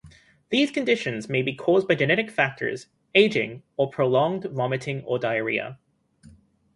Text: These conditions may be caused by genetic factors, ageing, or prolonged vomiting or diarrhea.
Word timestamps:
These 0.49 0.71
conditions 0.71 1.29
may 1.29 1.43
be 1.43 1.53
caused 1.53 1.87
by 1.87 1.93
genetic 1.93 2.31
factors, 2.31 2.87
ageing, 3.13 3.61
or 3.77 3.91
prolonged 3.91 4.45
vomiting 4.45 5.03
or 5.03 5.19
diarrhea. 5.19 5.77